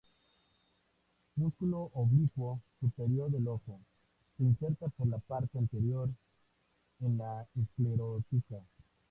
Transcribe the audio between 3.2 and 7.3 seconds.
del ojo: Se inserta por la parte anterior en